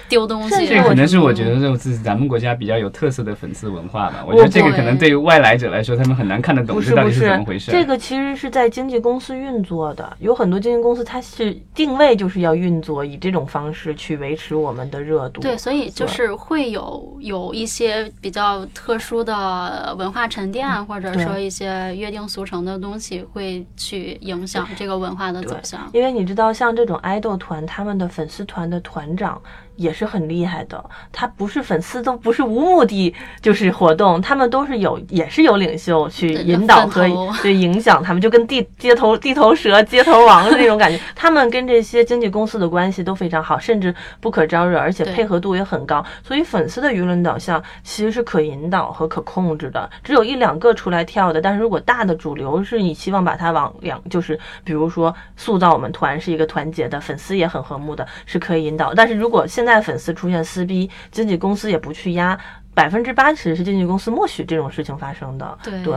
[0.09, 0.66] 丢东西。
[0.66, 4.25] 这个可能是我我觉得这是咱们国家比较有特色的粉丝文化吧。
[4.25, 7.72] 我我觉得这个可能对于外来者来说，他们很难看得懂不这到底是不是是怎么回事。
[7.72, 15.40] 这个其实是在经纪公司运作的，有很多经纪公司它是定位就是要运作，以这种方式去维持我们的热度。
[15.40, 25.81] 对，所以就是会有有一些比较特殊的文化沉淀，或者说一些约定俗成的东西，会去影响这个文化的走向。
[25.92, 29.40] 因为你知道，像这种爱豆团，他们的粉丝团的团长
[29.77, 30.83] 也是很厉害的。
[31.12, 40.99] 他不是粉丝，都不是无目的就是活动，他们都是有，也是有领袖去引导和分头对 影响他们，就跟地街头地头蛇、街头王的那种感觉。
[41.15, 46.05] 他们跟这些经纪公司的关系都非常好，甚至不可招惹，而且配合度也很高。
[46.23, 49.89] 所以粉丝的舆论导向其实是可引导和可控制的。
[50.03, 58.95] 只有一两个出来跳的，但是如果大的主流是你希望把它往两，就是比如说塑造我们团是一个团结的，粉丝也很和睦的，是可以引导。
[58.95, 62.38] 但是如果现在粉丝出现撕逼，经纪公司也不去压，
[62.72, 65.59] 百分之八十是经纪公司默许这种事情发生的。
[65.62, 65.83] 对。
[65.83, 65.94] 对。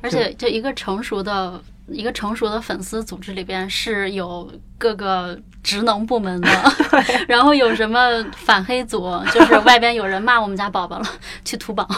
[0.00, 6.48] 而且这一个成熟的一个成熟的粉丝组织里边是有各个职能部门的，
[7.28, 8.00] 然后有什么
[8.34, 11.06] 反黑组，就是外边有人骂我们家宝宝了，
[11.44, 11.88] 去涂榜，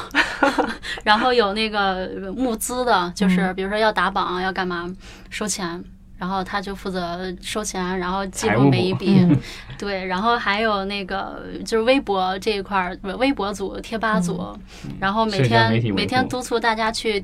[1.02, 4.94] 然后有那个募资的，就是比如说要打榜要干嘛
[5.30, 5.82] 收钱。
[6.24, 9.38] 然后他就负责收钱，然后记录每一笔，嗯
[9.76, 14.58] 对，然后还有那个就是微博这一块儿，微博组、贴吧组，
[14.98, 17.22] 然后每天每天督促大家去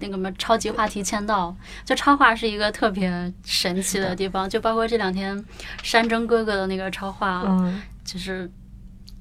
[0.00, 1.56] 那个什么超级话题签到。
[1.82, 5.42] 就超话是一个特别神奇的地方，就包括这两天
[5.82, 8.50] 山珍哥哥的那个超话，嗯，就是。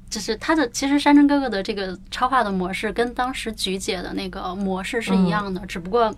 [0.10, 6.14] 就是他的，其实山珍哥哥的这个超话的模式跟当时菊姐的那个模式是一样的，只不过，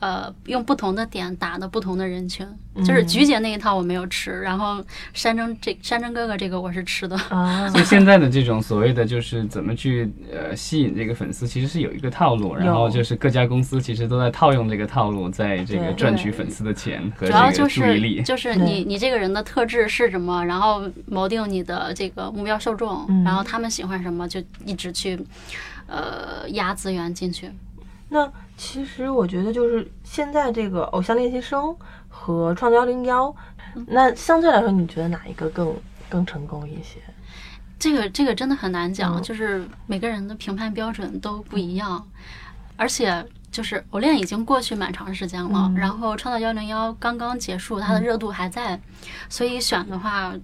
[0.00, 2.46] 呃，用不同的点打的不同的人群，
[2.84, 4.80] 就是菊姐那一套我没有吃，然后
[5.12, 7.16] 山珍这山珍哥哥这个我是吃的。
[7.30, 18.22] 啊， 所以现在的这种所谓的就是怎么去呃吸引这个粉丝，其实是有一个套路，然后就是各家公司其实都在套用这个套路，在这个赚取粉丝的钱和主要这个注意就是力。
[18.22, 25.18] 就是你你这个人的特质是什么，然后锚定你的这个目标受众，嗯然后他们喜欢什么就一直去
[25.88, 27.50] 呃压资源进去。
[28.08, 31.64] 那其实我觉得就是现在这个《偶像练习生》
[32.08, 33.26] 和《创造幺零幺》，
[33.86, 35.74] 那相对来说，你觉得哪一个更
[36.08, 37.00] 更成功一些？
[37.78, 42.04] 这个这个真的很难讲，嗯就是每个人的评判标准都不一样，
[42.76, 48.80] 而且就是偶练已经过去蛮长时间了，嗯然后创造幺零幺刚刚结束，它的热度还在，
[49.28, 50.34] 所以选的话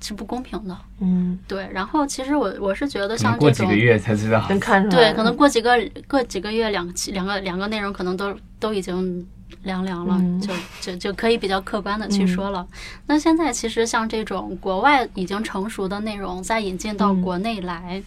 [0.00, 0.76] 是不公平的。
[1.00, 3.74] 嗯，对，然后其实我我是觉得像这种过几个。
[3.74, 4.44] 月才知道。
[4.48, 5.10] 能看出来。
[5.10, 5.76] 对，可能过几个
[6.08, 9.26] 过几个月，两期两个两个内容可能都都已经
[9.62, 12.66] 凉凉了，嗯就就就可以比较客观的去说了。
[13.06, 18.02] 那现在其实像这种国外已经成熟的内容，再引进到嗯国内来，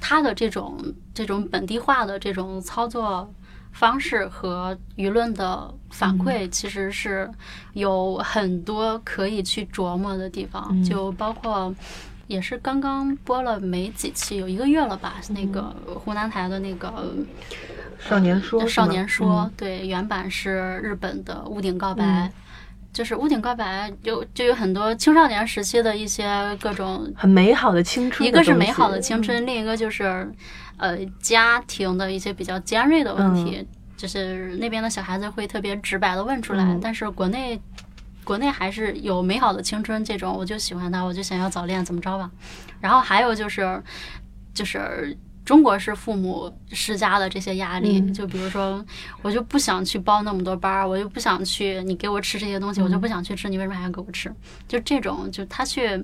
[0.00, 0.78] 它的这种
[1.12, 3.32] 这种本地化的这种操作。
[3.72, 7.28] 方式和舆论的反馈其实是
[7.72, 11.74] 有很多可以去琢磨的地方，嗯就包括
[12.28, 15.14] 也是刚刚播了没几期，有一个月了吧？
[15.30, 17.14] 那个湖南台的那个
[17.98, 22.04] 少年说少年说，嗯对，原版是日本的《屋顶告白》
[22.92, 28.28] 就是《屋顶告白》就就有很多青少年时期的一些各种，很美好的青春的。
[28.28, 30.30] 一个是美好的青春，另一个就是
[30.76, 37.60] 呃家庭的一些比较尖锐的问题，就是那边的小孩子会特别直白的问出来，嗯但是国内。
[38.24, 42.30] 国内还是有美好的青春这种，我就喜欢他，我就想要早恋，怎么着吧。
[42.80, 43.82] 然后还有就是，
[44.54, 48.82] 就是中国式父母施加的这些压力，嗯就比如说，
[49.22, 54.32] 我就不想去报那么多班儿，我就不想去，你给我吃这些东西，我就不想去吃，你为什么还要给我吃？
[54.68, 56.00] 就这种，就他去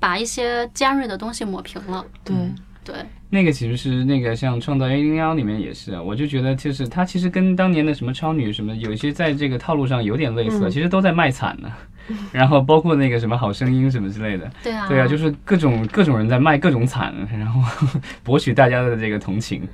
[0.00, 2.02] 把一些尖锐的东西抹平了。
[2.24, 2.34] 对，
[2.82, 11.70] 对，那个其实是那个像《创造幺零幺》里面也是啊，我就觉得就是它其实跟当年的什么超女什么有一些在这个套路上有点类似，嗯其实都在卖惨呢。
[12.32, 17.60] 然后包括那个什么好声音什么之类的，对啊，对啊，就是各种各种人在卖各种惨，然后
[18.24, 19.68] 博取大家的这个同情。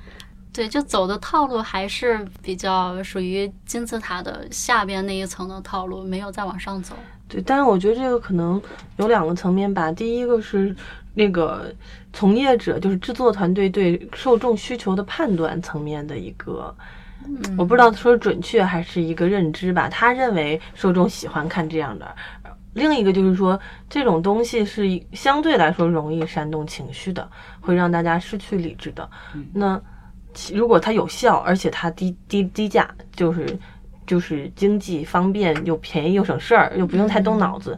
[0.53, 6.97] 对，就走的套路还是比较属于金字塔的下边那一层的套路，没有再往上走。
[7.29, 8.61] 对，但是我觉得这个可能
[8.97, 9.93] 有两个层面吧。
[9.93, 10.75] 第一个是
[11.15, 11.73] 那个
[12.15, 16.75] 从业者，就是制作团队对受众需求的判断层面的一个，
[17.27, 19.89] 嗯我不知道说准确还是一个认知吧。
[19.89, 22.15] 他认为受众喜欢看这样的。
[22.75, 27.29] 另一个就是说，这种东西是相对来说容易煽动情绪的，
[27.61, 29.09] 会让大家失去理智的。
[29.53, 29.81] 那
[30.33, 33.59] 其如果它有效，而且它低低低价，就是
[34.07, 37.77] 就是经济方便又便宜又省事儿，又不用太动脑子，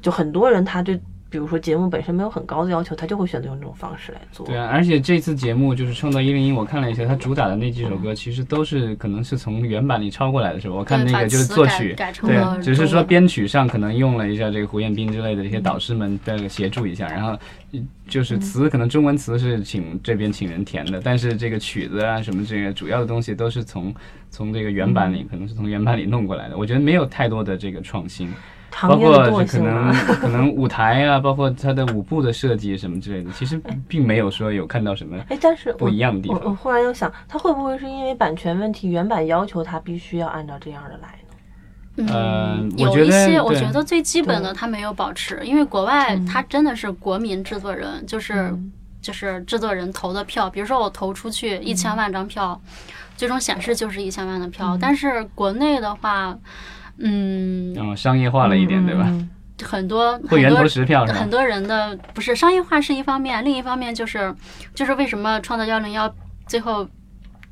[0.00, 0.98] 就很多人他对
[1.30, 4.46] 比如说节目本身没有很高的要求，他就会选择用这种方式来做。
[4.46, 10.74] 对啊，而且这次节目就是《创造一零一》，我看了一下，它主打的那几首歌其实都是可能是从原版里抄过来的，是吧？
[10.74, 17.38] 我看那个就是作曲，对只是说编曲上可能用了一下这个胡彦斌之类的这些导师们的协助一下，然后
[17.72, 23.94] 嗯就是词可能中文词是请这边请人填的，但是这个曲子啊什么这个主要的东西都是从
[24.30, 26.56] 从这个原版里，可能是从原版里弄过来的。
[26.56, 28.32] 我觉得没有太多的这个创新。
[28.70, 36.56] 包行业的括惰性可能啊，可能舞台啊，包括它的舞步的设计什么之类的，其实并没有说有看到什么哎，但是不一样的地方我方。
[36.56, 41.08] 忽然又想，他会不会是因为版权问题，原版要求他必须要按照这样的来
[42.06, 42.12] 呢？
[42.12, 52.60] 呃嗯，有一些我觉得最基本的对他没有保持，因为国外嗯他真的是国民制作人，就是嗯就是制作人投的票，比如说我投出去一千万张票，
[53.16, 56.38] 最终显示就是一千万的票，嗯但是国内的话，
[56.98, 59.04] 嗯，嗯，商业化了一点，对吧？
[59.08, 59.30] 嗯
[59.60, 61.28] 很多会员很多投十票是吧很？
[61.28, 64.32] 多人的不是商业化是一方面，另一方面就是
[64.72, 66.12] 就是为什么创造幺零幺
[66.46, 66.88] 最后。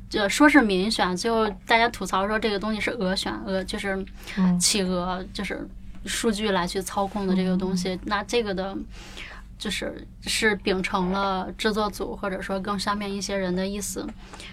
[0.09, 4.05] 就说是民选，最后大家吐槽说这个东西是俄选，俄就是
[4.37, 5.67] 嗯企鹅，就是
[6.05, 7.99] 数据来去操控的这个东西。
[8.05, 8.73] 那这个的，
[9.57, 14.07] 就是是秉承了制作组或者说更上面一些人的意思。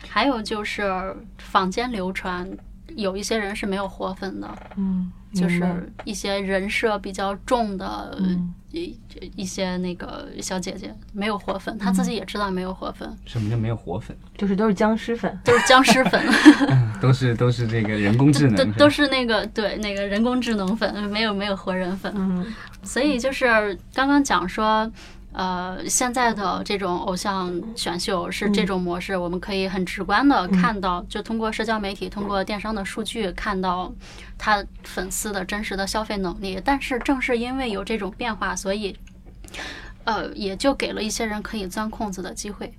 [0.08, 2.50] 还有就是坊间流传，
[2.96, 8.54] 有一些人是没有活粉的，嗯，就是一些人设比较重的嗯。
[8.74, 8.98] 一
[9.36, 14.16] 一些那个小姐姐没有活粉，她自己也知道没有活粉，什么叫没有活粉？
[14.36, 15.38] 就是都是僵尸粉。
[15.44, 16.20] 都是僵尸粉，
[17.00, 22.12] 都是都是这个人工智能，都都是那个对那个人工智能粉，没有没有活人粉。
[22.16, 22.44] 嗯。
[22.82, 23.46] 所以就是
[23.94, 24.90] 刚刚讲说，
[25.34, 33.92] 呃，现在的这种偶像选秀是这种模式，我们可以很直观的看到，就通过社交媒体、通过电商的数据看到
[34.38, 36.62] 他粉丝的真实的消费能力。
[36.64, 38.96] 但是正是因为有这种变化，所以，
[40.04, 42.72] 呃，也就给了一些人可以钻空子的机会。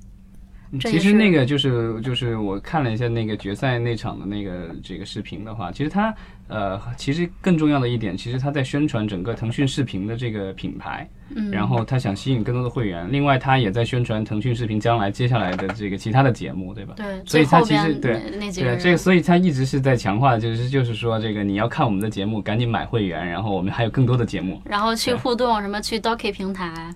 [0.81, 6.13] 其实那个就是就是我看了一下那个决赛那场的那个这个视频的话，其实他
[6.47, 13.07] 呃，其实更重要的一点，其实他在宣传整个腾讯视频的这个品牌，嗯，然后他想吸引更多的会员。
[13.11, 16.93] 另外，他也在宣传腾讯视频将来接下来的这个其他的节目，对吧？
[16.97, 26.93] 对，所以他其实对对这个，所以他一直是在强化，就是就是说这个你要看我们的节目，赶紧买会员，然后我们还有更多的节目，然后去互动，什么去 Doki 平台。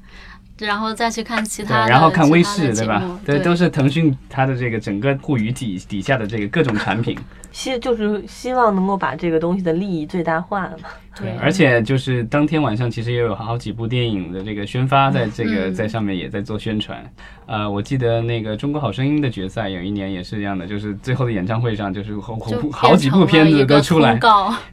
[0.59, 3.01] 然后再去看其他，然后看微视，对吧？
[3.25, 7.17] 对，都是腾讯它的这个整个互娱底底下的这个各种产品。
[7.51, 10.89] 希就是希望能够把这个东西的利益最大化嘛。
[11.19, 17.03] 对，而且就是当天晚上其实也有好几部电影的这个宣发，在这个在上面也在做宣传。
[17.45, 22.38] 呃，我记得那个《中国好声音》的决赛有一年也是这样的，就是最后的演唱会上就是好
[22.71, 24.19] 好几部片子都出来。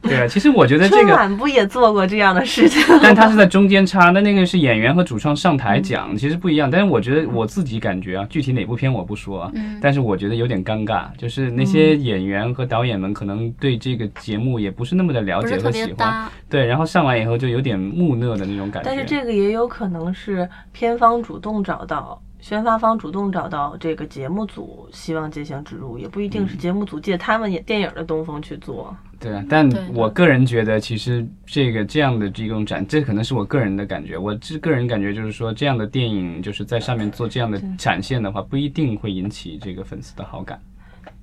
[0.01, 2.81] 对啊，其实我觉得这个春晚不也做过这样的事情？
[3.01, 6.69] 但他是在中间插，那那个是演员和主创上台讲，其实不一样。
[6.69, 16.29] 但是我觉得我自己感觉啊，具体哪部片我不说，但是我觉得有点尴尬，就是那些演员和导演们可能对这个节目也不是那么的了解和喜欢。
[16.49, 18.89] 对，然后上来以后就有点木讷的那种感觉。
[18.89, 28.95] 但是这个也有可能是片方主动找到，宣发方主动找到这个节目组，希望进行植入，也不一定是节目组借他们演电影的东风去做。
[29.19, 34.15] 对啊，但我个人觉得，其实这个这样的这种展，这可能是我个人的感觉。
[34.15, 40.61] 我这个人感觉就是说，这样的电影就是在上面做这样的展现的话，不一定会引起这个粉丝的好感。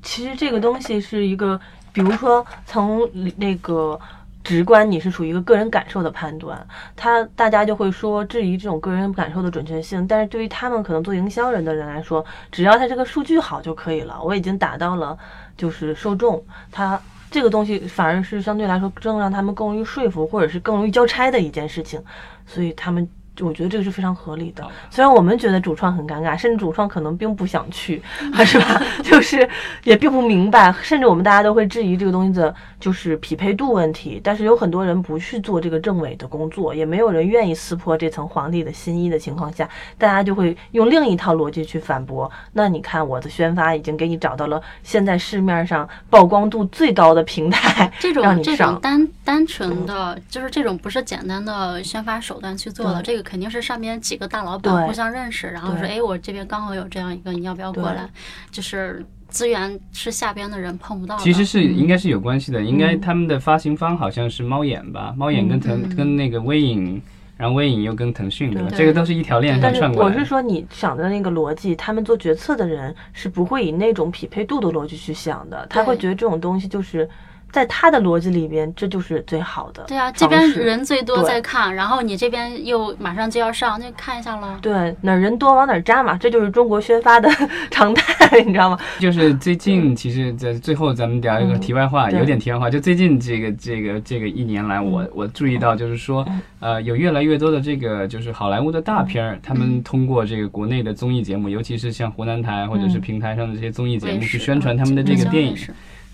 [0.02, 1.58] 其实这个东西是一个，
[1.92, 3.98] 比如说从那个。
[4.44, 10.06] 直观，你是属于一个个人感受的判断，他大家就会说质疑这种个人感受的准确性。
[10.06, 14.22] 但是对于他们可能做营销人的人来说，只要他这个数据好就可以了。
[14.22, 15.18] 我已经达到了，
[15.56, 22.00] 就是受众，他这个东西反而是相对来说更让他们更容易说服，或者是更容易交差的一件事情，
[22.46, 23.08] 所以他们。
[23.40, 28.00] 我觉得这个是非常合理的，虽然我们觉得主创很尴尬，甚至主创可能并不想去，
[28.46, 28.80] 是吧？
[29.02, 29.48] 就是
[29.82, 34.20] 也并不明白，甚至我们大家都会质疑这个东西的，就是匹配度问题。
[34.22, 39.68] 但是有很多人不去做这个政委的工作，也没有人愿意撕破这层皇帝的新衣的情况下，
[39.98, 42.30] 大家就会用另一套逻辑去反驳。
[42.52, 53.23] 那你看，我的宣发已经给你找到了现在市面上曝光度最高的平台， 这种这种单单纯的就是这种不是简单的宣发手段去做的这个。
[53.24, 58.08] 肯定是上面几个大老板互相认识，然后说：“哎，我这边刚好有这样一个，你要不要过来？”
[58.52, 61.16] 就是资源是下边的人碰不到。
[61.16, 65.12] 其实是应该是有关系的，应该他们的发行方好像是猫眼吧？
[65.16, 67.02] 猫眼跟腾跟那个微影，
[67.36, 68.68] 然后微影又跟腾讯，对吧？
[68.76, 70.14] 这个都是一条链上串过来。
[70.14, 77.08] 我是说，你想的那个逻辑，他们做决策的人是不会以那种匹配度的逻辑去想的，他会觉得这种东西就是。
[77.54, 79.84] 在他的逻辑里边，这就是最好的。
[79.86, 84.48] 对啊，这边人最多在看，然后你这边又马上就要上，那看一下喽。
[84.60, 87.30] 对，哪人多往哪扎嘛，这就是中国宣发的
[87.70, 88.78] 常态，你知道吗？
[88.98, 92.68] 就是最近，其实，在最后咱们聊一个题外话，有点题外话。
[92.68, 96.26] 就最近这个这个这个一年来，我我注意到，就是说，
[96.58, 105.54] 呃，有越来越多的这个就是好莱坞的大片儿，他们通过这个国内的综艺节目，尤其是像湖南台或者是平台上的这些综艺节目，去宣传他们的这个电影。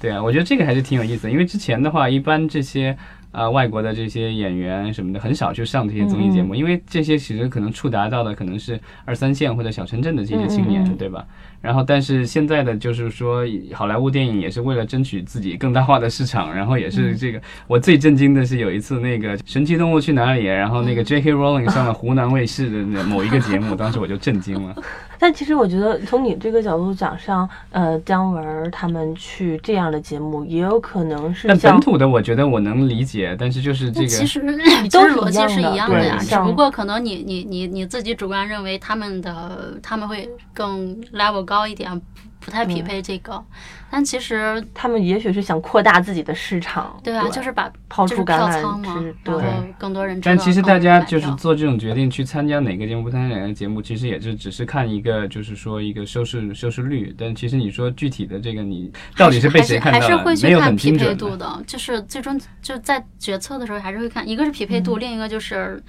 [0.00, 2.96] 对啊，我觉得这个还是挺有意思的，因为之前的话，一般这些。
[3.32, 11.24] 啊，外国的这些演员什么的很少去上这些综艺节目，因为这些其实可能触达到的可能是二三线或者小城镇的这些青年，对吧？
[11.60, 17.40] 然后，但是现在的就是说，好莱坞电影也是为了争取自己更大化的市场，然后也是这个。
[17.68, 21.32] 我最震惊的是有一次那个《神奇动物去哪里》，然后那个 J.K.
[21.32, 24.74] Rowling 上了湖南卫视的某一个节目，当时我就震惊了。
[25.20, 31.46] 但其实我觉得从你这个角度讲，像呃姜文他们去这样的节目，也有可能是。
[31.46, 33.36] 但本土的，我觉得我能理解。
[33.38, 34.40] 但是就是这个，其实
[34.90, 42.00] 都是逻辑是一样的呀，只不过可能你你你你自己主观认为他们的他们会更 level 高一点，
[42.40, 43.44] 不太匹配这个。
[43.90, 49.42] 但其实他们也许是想扩大自己的市场，对啊，就是把抛出橄榄枝，对，
[49.76, 50.20] 更多人。
[50.22, 57.12] 但其实大家就是做这种决定，去参加哪个节目，不参加哪个节目，其实也是只是看一个，就是说一个收视收视率。
[57.18, 61.60] 但其实你说具体的这个，你到底是被谁看到了，没有很匹配度的。
[61.66, 65.82] 就是最终就在决策的时候，还是会看，一个是匹配度，另一个就是，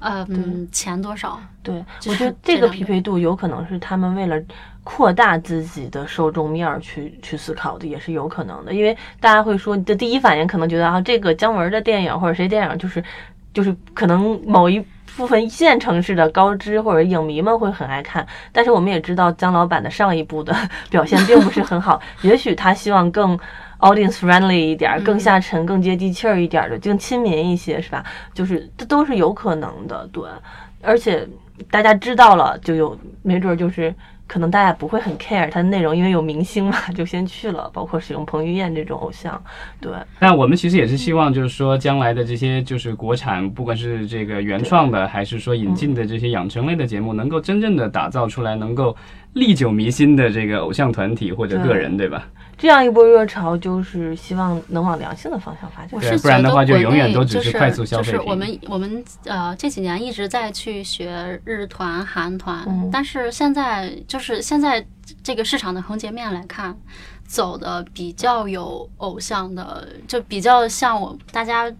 [0.00, 0.26] 呃，
[0.70, 1.40] 钱多少。
[1.62, 4.38] 对，我觉得这个匹配度有可能是他们为了。
[4.88, 13.00] 扩大自己的受众面儿去去思考的也是有可能的，因为大家会说，你的第一反应可能觉得啊，这个姜文的电影或者谁电影就是
[13.54, 14.84] 就是可能某一
[15.16, 20.52] 部分一线城市的高知或者影迷们会很爱看，但是我们也知道姜老板的上一部的
[20.90, 23.38] 表现并不是很好，也许他希望更
[23.78, 28.04] audience friendly 一点，更下沉、更接地气儿一点的，更亲民一些，是吧？
[28.34, 30.24] 就是这都是有可能的，对。
[30.82, 31.24] 而且
[31.70, 33.94] 大家知道了，就有没准就是。
[34.26, 37.70] 可能大家不会很 care 它的内容，因为有明星嘛， 就先去了。
[37.72, 39.40] 包括使用彭于晏这种偶像，
[39.80, 39.92] 对。
[40.18, 48.96] 那我们其实也是希望，就是说将来的这些就是国产，不管是这个原创的，还是说引进的这些养成类的节目，能够真正的打造出来，能够
[49.34, 52.26] 历久弥新的这个偶像团体或者个人，对吧？
[52.58, 55.90] 这样一波热潮，就是希望能往良性的方向发展。
[55.92, 58.12] 我是不然的话，就永远都只是快速消费。
[58.12, 64.86] 就是我们我们呃这几年一直在去学日团、韩团，但是现在就是现在
[65.22, 66.74] 这个市场的横截面来看，
[67.26, 71.70] 走的比较有偶像的，就比较像我大家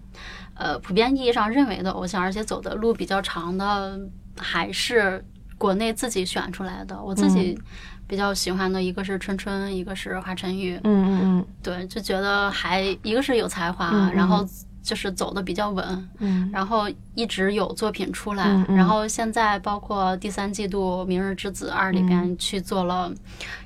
[0.53, 3.99] 呃普遍意义上认为的偶像，而且走的路比较长的，
[4.37, 5.25] 还是
[5.57, 7.01] 国内自己选出来的。
[7.01, 7.59] 我自己。
[8.07, 10.79] 比较喜欢的一个是春春，一个是华晨宇。
[10.83, 14.47] 嗯嗯嗯，对，就觉得还一个是有才华，然后
[14.81, 23.13] 就是走的比较稳，嗯，然后一直有作品出来，然后现在包括第三季度《明日之子二》里边去做了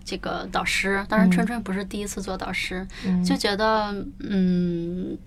[0.03, 2.87] 这个导师，当然春春不是第一次做导师，
[3.23, 5.17] 就觉得嗯。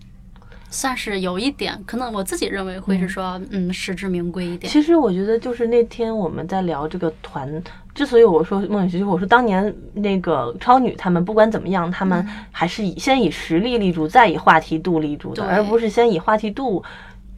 [0.75, 4.71] 算是有一点，可能我自己认为会是说，嗯，实至名归一点。
[4.71, 7.63] 其实我觉得，就是那天我们在聊这个团，
[7.95, 16.83] 之所以我说梦雨，我说当年那个超女他们不管怎么样，他们还是以先以实力立住，再以话题度立住的，而不是先以话题度。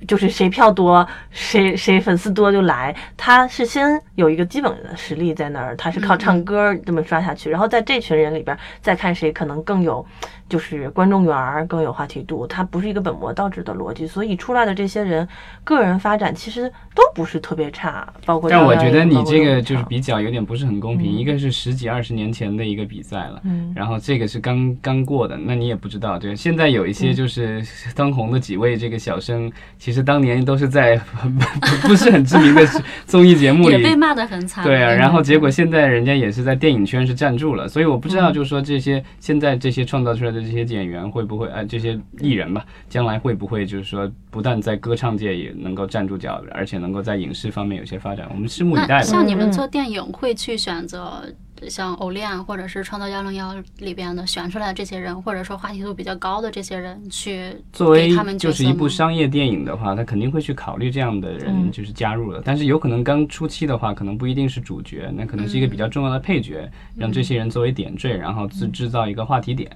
[0.07, 2.95] 就是谁票多，谁谁粉丝多就来。
[3.17, 10.05] 他是先有一个基本的实力在那儿，他是靠唱歌这么刷下去，然后在这群人里边再看谁可能更有，
[10.49, 12.47] 就是观众缘儿更有话题度。
[12.47, 15.27] 他不是一个本末倒置的逻辑，所以出来的这些人
[15.65, 18.07] 个人发展其实都不是特别差。
[18.25, 21.11] 包括但我觉得你这个就是比较有点不是很公平。
[21.11, 26.19] 一个是十几二十年前的一个比赛了，嗯然后这个是刚刚过的，那你也不知道。
[26.19, 29.51] 对，现在有一些就是当红的几位这个小生。
[29.87, 31.01] 其实当年都是在
[31.87, 32.67] 不是很知名的
[33.07, 34.65] 综艺节目 里，也被骂得很惨。
[34.65, 49.03] 对啊，然后结果现在人家也是在电影圈是站住了，所以我不知道，就是说这些现在这些创造出来的这些演员会不会，呃，这些艺人吧，将来会不会就是说不但在歌唱界也能够站住脚，而且能够在影视方面有些发展，我们拭目以待吧。
[49.03, 51.23] 像你们做电影会去选择？
[51.69, 62.43] 像偶练或者是创造幺零幺里边的选出来的这些人，或者说话题度比较高的这些人，去作为他们就是一部商业电影的话，他肯定会去考虑这样的人就是加入了。
[62.45, 69.71] 但是有可能刚初期的话，可能不一定是主角，那可能是一个比较重要的配角，让这些人作为点缀，然后制制造一个话题点。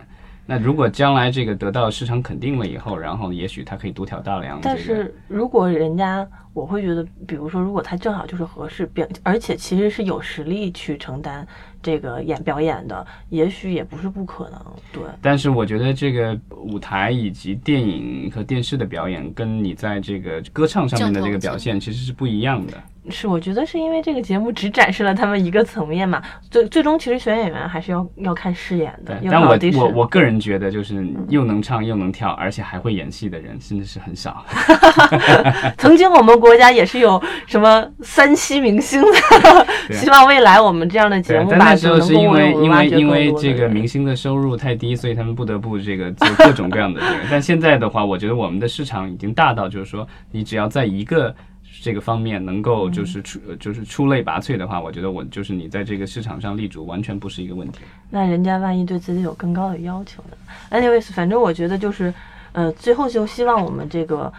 [0.47, 4.59] 那如果将来这个得到市场肯定了以后，然后也许他可以独挑大梁。
[4.61, 11.47] 但是如果人家，我会觉得，比如说，如果他正好就是合适并，而且其实是有实力去承担
[11.83, 14.61] 这个演表演的，也许也不是不可能。
[14.93, 15.03] 对。
[15.21, 22.75] 但是我觉得这个舞台以及电影和电视的表演，跟你在这个歌唱上面的这个表现其实是不一样的。
[23.11, 29.19] 是，我觉得是因为这个节目只展示了他们一个层面嘛，最最终其实选演员还是要要看饰演的。
[29.31, 34.45] 但我我我个人觉得，就是又能唱又能跳，而且还会演戏的人，真的是很少。
[35.79, 47.21] 曾经我们国家也是有什么三栖明星的， 希望未来我们这样的节目，但那时候是因为因为因为这个明星的收入太低，所以他们不得不这个做各种各样的这个。
[47.31, 51.35] 但现在的话，我觉得我们的市场已经大到，就是说你只要在一个。
[51.83, 57.81] 这个方面能够就是出就是出类拔萃的话，我觉得我就是你在这个市场上立足，完全不是一个问题。
[58.11, 60.37] 那人家万一对自己有更高的要求呢
[60.71, 62.13] ？Anyways，反正我觉得就是，
[62.53, 64.31] 呃，最后就希望我们这个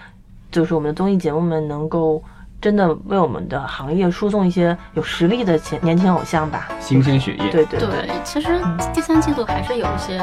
[0.52, 2.24] 就是我们的综艺节目们能够
[2.62, 7.50] 真的为我们的行业输送一些有实力的前年轻偶像吧，新鲜血液。
[7.50, 8.62] 对对对，其实
[8.94, 10.20] 第三季度还是有一些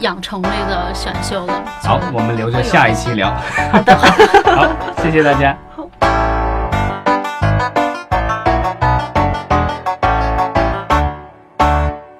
[0.00, 1.52] 养成类的选秀的。
[1.82, 3.34] 好，我们留着下一期聊。
[3.70, 3.94] 好的，
[4.56, 4.66] 好，
[5.02, 5.54] 谢谢大家。
[6.02, 6.31] you